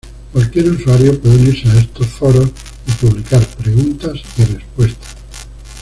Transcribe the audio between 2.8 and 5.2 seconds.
y publicar preguntas y respuestas.